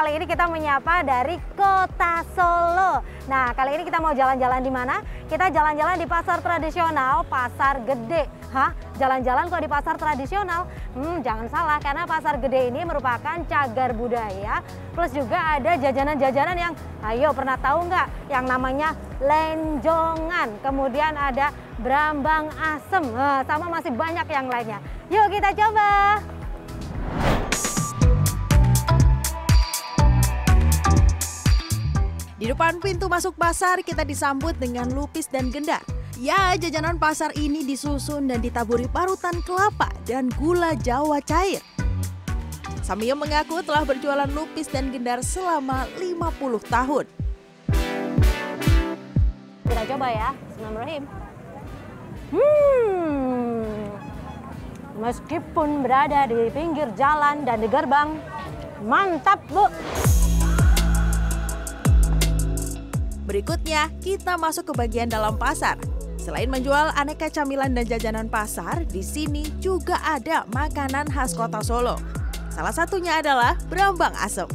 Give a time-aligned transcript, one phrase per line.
[0.00, 3.04] Kali ini kita menyapa dari Kota Solo.
[3.28, 5.04] Nah, kali ini kita mau jalan-jalan di mana?
[5.28, 8.24] Kita jalan-jalan di pasar tradisional, Pasar Gede.
[8.48, 8.72] Hah?
[8.96, 10.64] Jalan-jalan kok di pasar tradisional?
[10.96, 14.64] Hmm, jangan salah karena Pasar Gede ini merupakan cagar budaya
[14.96, 16.72] plus juga ada jajanan-jajanan yang
[17.04, 20.48] ayo pernah tahu nggak yang namanya lenjongan.
[20.64, 23.04] Kemudian ada brambang asem.
[23.44, 24.80] Sama masih banyak yang lainnya.
[25.12, 26.39] Yuk kita coba.
[32.50, 35.78] Depan pintu masuk pasar kita disambut dengan lupis dan gendar.
[36.18, 41.62] Ya, jajanan pasar ini disusun dan ditaburi parutan kelapa dan gula jawa cair.
[42.82, 47.06] Samio mengaku telah berjualan lupis dan gendar selama 50 tahun.
[49.70, 50.34] Kita coba ya.
[50.34, 51.04] Bismillahirrahmanirrahim.
[52.34, 53.62] Hmm.
[54.98, 58.18] Meskipun berada di pinggir jalan dan di gerbang,
[58.82, 59.70] mantap, Bu.
[63.30, 65.78] Berikutnya, kita masuk ke bagian dalam pasar.
[66.18, 71.94] Selain menjual aneka camilan dan jajanan pasar, di sini juga ada makanan khas kota Solo.
[72.50, 74.50] Salah satunya adalah berambang asem.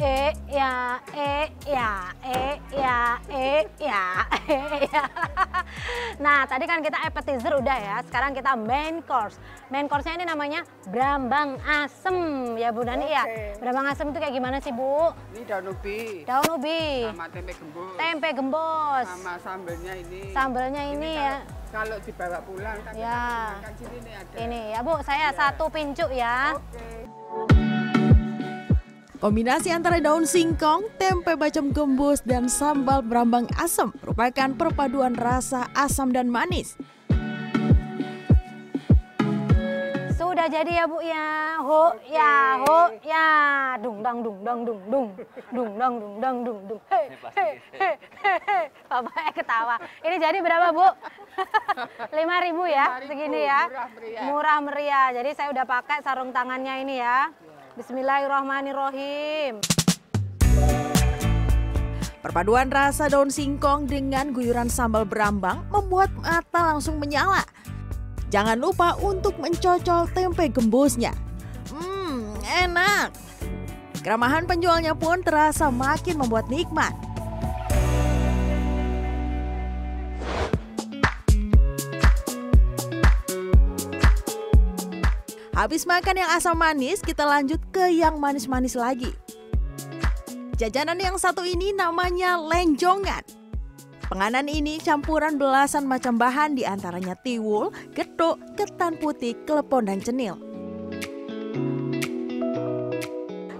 [0.00, 5.04] E ya, e ya, e ya, e ya, e ya.
[6.16, 7.96] Nah, tadi kan kita appetizer udah ya.
[8.02, 9.34] Sekarang kita main course.
[9.66, 12.16] Main course-nya ini namanya brambang asem
[12.54, 13.24] ya Bu Dani ya.
[13.56, 15.10] Brambang asem itu kayak gimana sih Bu?
[15.32, 17.94] Ini daun ubi Daun ubi, sama tempe gembus.
[17.96, 20.22] tempe gembos, Sama sambelnya ini.
[20.30, 21.36] sambelnya ini ya.
[21.68, 23.18] Kalau dibawa pulang kan Ya.
[23.50, 24.34] kita makan sini ada.
[24.38, 26.54] Ini ya Bu, saya satu pincuk ya.
[26.54, 27.03] Oke.
[29.24, 36.12] Kombinasi antara daun singkong, tempe bacem gembus, dan sambal berambang asem merupakan perpaduan rasa asam
[36.12, 36.76] dan manis.
[40.12, 41.56] Sudah jadi ya Bu ya.
[41.64, 43.28] Ho ya, ho ya.
[43.80, 45.08] Dung dang dung dang dung dung.
[45.56, 46.80] Dung dang dung dang dung dung.
[46.92, 48.64] Hei, hei, hei, hei, hei.
[48.92, 49.80] Bapaknya ketawa.
[50.04, 50.84] Ini jadi berapa Bu?
[52.12, 52.20] 5000
[52.68, 53.60] ya, 5.000, segini ya.
[53.72, 54.22] murah meriah.
[54.28, 55.06] Murah meriah.
[55.16, 57.32] Jadi saya udah pakai sarung tangannya ini ya.
[57.74, 59.58] Bismillahirrahmanirrahim.
[62.22, 67.42] Perpaduan rasa daun singkong dengan guyuran sambal berambang membuat mata langsung menyala.
[68.30, 71.18] Jangan lupa untuk mencocol tempe gembusnya.
[71.74, 73.10] Hmm, enak.
[74.06, 76.94] Keramahan penjualnya pun terasa makin membuat nikmat.
[85.54, 89.14] Habis makan yang asam manis, kita lanjut ke yang manis-manis lagi.
[90.58, 93.22] Jajanan yang satu ini namanya lenjongan.
[94.10, 100.34] Penganan ini campuran belasan macam bahan di antaranya tiwul, getuk, ketan putih, klepon, dan cenil.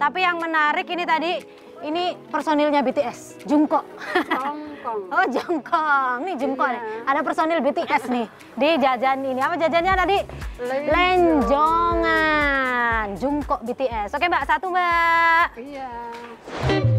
[0.00, 1.44] Tapi yang menarik ini tadi
[1.82, 3.84] ini personilnya BTS, Jungkook.
[4.30, 4.70] Hongkong.
[5.14, 6.82] Oh jongkong, nih jongkong nih.
[7.06, 8.26] Ada personil BTS nih
[8.58, 9.38] di jajan ini.
[9.38, 10.18] Apa jajannya tadi?
[10.90, 12.34] Lenjongan,
[13.14, 14.10] Jungkook BTS.
[14.10, 15.54] Oke mbak, satu mbak.
[15.54, 16.90] Iya.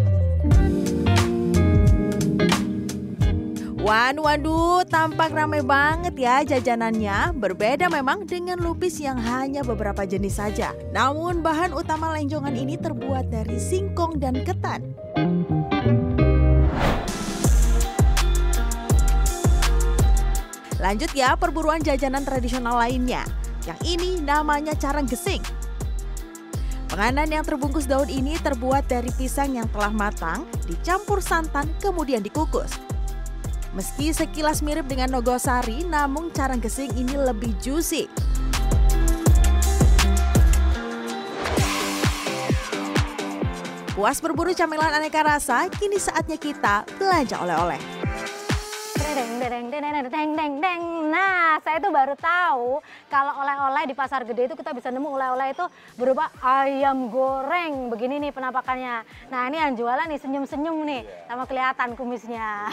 [3.84, 7.36] Wan, waduh, tampak ramai banget ya jajanannya.
[7.36, 10.72] Berbeda memang dengan lupis yang hanya beberapa jenis saja.
[10.96, 14.96] Namun bahan utama lenjongan ini terbuat dari singkong dan ketan.
[20.80, 23.28] Lanjut ya perburuan jajanan tradisional lainnya.
[23.68, 25.44] Yang ini namanya carang gesing.
[26.88, 32.93] Penganan yang terbungkus daun ini terbuat dari pisang yang telah matang, dicampur santan, kemudian dikukus.
[33.74, 38.06] Meski sekilas mirip dengan nogosari, namun carang gesing ini lebih juicy.
[43.98, 47.82] Puas berburu camilan aneka rasa, kini saatnya kita belanja oleh-oleh.
[51.14, 55.54] Nah, saya tuh baru tahu kalau oleh-oleh di pasar gede itu kita bisa nemu oleh-oleh
[55.54, 55.66] itu
[56.00, 57.92] berupa ayam goreng.
[57.92, 59.04] Begini nih penampakannya.
[59.30, 62.72] Nah, ini yang jualan nih senyum-senyum nih, sama kelihatan kumisnya.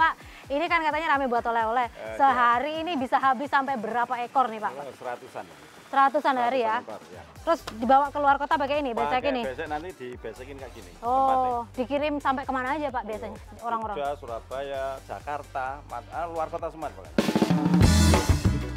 [0.00, 0.12] Pak,
[0.48, 1.86] ini kan katanya rame buat oleh-oleh.
[2.16, 4.72] Sehari ini bisa habis sampai berapa ekor nih, Pak?
[4.96, 5.44] seratusan
[5.88, 6.84] Seratusan hari ya.
[6.84, 7.22] Ekor, ya.
[7.44, 9.40] Terus dibawa keluar kota pakai ini, besek ini.
[9.40, 13.96] besek nanti dibesekin kayak gini Oh, dikirim sampai ke mana aja Pak biasanya orang-orang?
[13.96, 16.92] Jogja, Surabaya, Jakarta, Mat- ah, luar kota semua.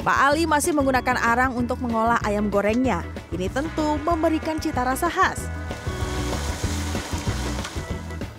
[0.02, 3.04] Pak Ali masih menggunakan arang untuk mengolah ayam gorengnya.
[3.28, 5.61] Ini tentu memberikan cita rasa khas.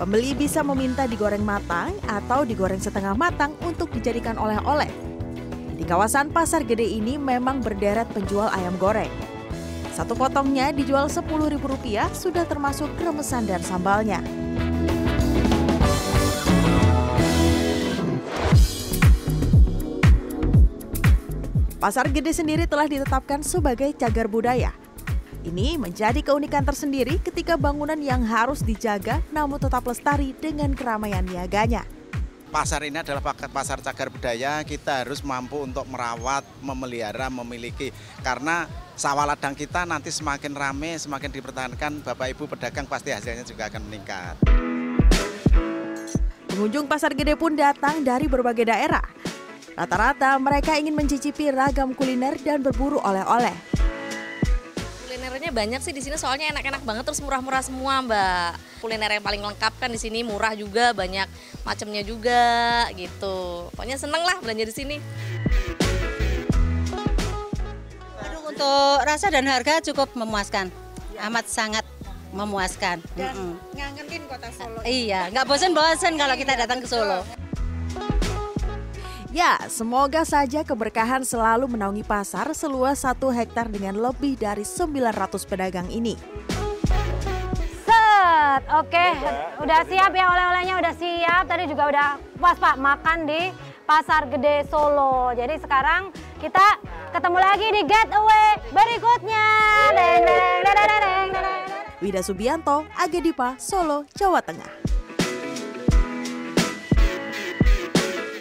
[0.03, 4.91] Pembeli bisa meminta digoreng matang atau digoreng setengah matang untuk dijadikan oleh-oleh.
[5.79, 9.07] Di kawasan Pasar Gede ini memang berderet penjual ayam goreng.
[9.95, 14.19] Satu potongnya dijual Rp10.000 sudah termasuk kremesan dan sambalnya.
[21.79, 24.82] Pasar Gede sendiri telah ditetapkan sebagai cagar budaya.
[25.43, 31.83] Ini menjadi keunikan tersendiri ketika bangunan yang harus dijaga namun tetap lestari dengan keramaian niaganya.
[32.47, 37.89] pasar ini adalah paket pasar cagar budaya kita harus mampu untuk merawat, memelihara, memiliki
[38.21, 43.67] karena sawah ladang kita nanti semakin rame, semakin dipertahankan Bapak Ibu pedagang pasti hasilnya juga
[43.67, 44.35] akan meningkat.
[46.47, 49.03] Pengunjung pasar gede pun datang dari berbagai daerah.
[49.73, 53.72] Rata-rata mereka ingin mencicipi ragam kuliner dan berburu oleh-oleh.
[55.13, 58.57] Kulinernya banyak sih di sini soalnya enak-enak banget terus murah-murah semua mbak.
[58.81, 61.29] Kuliner yang paling lengkap kan di sini murah juga banyak
[61.61, 63.69] macamnya juga gitu.
[63.77, 64.97] Pokoknya seneng lah belanja di sini.
[68.25, 70.73] Aduh, untuk rasa dan harga cukup memuaskan,
[71.29, 71.85] amat sangat
[72.33, 72.97] memuaskan.
[73.13, 73.53] Mm-mm.
[73.77, 74.81] ngangenin kota Solo.
[74.81, 77.21] Iya, nggak bosan-bosan kalau kita datang ke Solo.
[79.33, 85.89] Ya, semoga saja keberkahan selalu menaungi pasar seluas satu hektar dengan lebih dari 900 pedagang
[85.89, 86.13] ini.
[87.81, 89.07] Set, oke,
[89.57, 91.49] udah siap ya oleh-olehnya udah siap.
[91.49, 93.49] Tadi juga udah puas Pak makan di
[93.89, 95.33] Pasar Gede Solo.
[95.33, 96.77] Jadi sekarang kita
[97.09, 99.45] ketemu lagi di getaway berikutnya.
[99.97, 101.61] Deng, deng, deng, deng, deng, deng, deng.
[102.05, 104.93] Wida Subianto, Agedipa, Solo, Jawa Tengah.